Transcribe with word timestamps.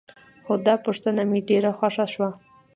خو 0.45 0.53
دا 0.65 0.75
پوښتنه 0.85 1.21
مې 1.29 1.39
ډېره 1.49 1.71
خوښه 1.77 2.05
شوه. 2.13 2.29